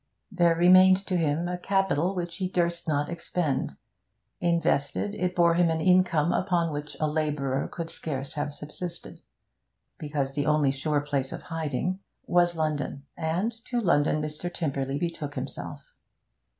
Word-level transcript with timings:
There 0.31 0.55
remained 0.55 1.05
to 1.05 1.15
him 1.15 1.47
a 1.47 1.59
capital 1.59 2.15
which 2.15 2.37
he 2.37 2.47
durst 2.47 2.87
not 2.87 3.07
expend; 3.07 3.73
invested, 4.39 5.13
it 5.13 5.35
bore 5.35 5.53
him 5.53 5.69
an 5.69 5.79
income 5.79 6.33
upon 6.33 6.73
which 6.73 6.97
a 6.99 7.07
labourer 7.07 7.67
could 7.71 7.91
scarce 7.91 8.33
have 8.33 8.51
subsisted. 8.51 9.21
The 9.99 10.09
only 10.11 10.11
possible 10.19 10.31
place 10.31 10.31
of 10.31 10.31
residence 10.31 10.33
because 10.33 10.33
the 10.33 10.49
only 10.49 10.71
sure 10.71 11.01
place 11.01 11.31
of 11.31 11.41
hiding 11.43 11.99
was 12.25 12.57
London, 12.57 13.03
and 13.15 13.53
to 13.65 13.79
London 13.79 14.23
Mr. 14.23 14.51
Tymperley 14.51 14.97
betook 14.97 15.35
himself. 15.35 15.93